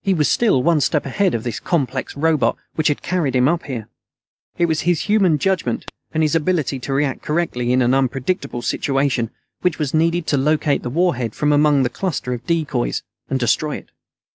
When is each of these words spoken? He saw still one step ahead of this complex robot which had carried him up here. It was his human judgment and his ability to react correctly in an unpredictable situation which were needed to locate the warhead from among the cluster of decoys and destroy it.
He 0.00 0.14
saw 0.14 0.22
still 0.22 0.62
one 0.62 0.80
step 0.80 1.04
ahead 1.04 1.34
of 1.34 1.42
this 1.42 1.58
complex 1.58 2.16
robot 2.16 2.56
which 2.76 2.86
had 2.86 3.02
carried 3.02 3.34
him 3.34 3.48
up 3.48 3.64
here. 3.64 3.88
It 4.58 4.66
was 4.66 4.82
his 4.82 5.00
human 5.10 5.38
judgment 5.38 5.90
and 6.14 6.22
his 6.22 6.36
ability 6.36 6.78
to 6.78 6.92
react 6.92 7.22
correctly 7.22 7.72
in 7.72 7.82
an 7.82 7.92
unpredictable 7.92 8.62
situation 8.62 9.28
which 9.62 9.80
were 9.80 9.86
needed 9.92 10.24
to 10.28 10.36
locate 10.36 10.84
the 10.84 10.88
warhead 10.90 11.34
from 11.34 11.52
among 11.52 11.82
the 11.82 11.90
cluster 11.90 12.32
of 12.32 12.46
decoys 12.46 13.02
and 13.28 13.40
destroy 13.40 13.74
it. 13.78 13.90